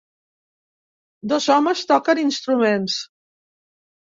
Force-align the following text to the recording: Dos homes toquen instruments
Dos 1.33 1.49
homes 1.57 1.83
toquen 1.93 2.23
instruments 2.23 2.97